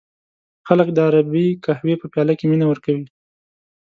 [0.67, 3.05] خلک د عربی قهوې په پیاله کې مینه ورکوي.